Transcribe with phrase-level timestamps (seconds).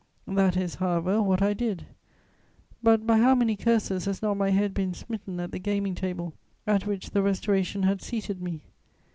[0.25, 1.85] That is, however, what I did;
[2.81, 6.33] but by how many curses has not my head been smitten at the gaming table
[6.65, 8.61] at which the Restoration had seated me!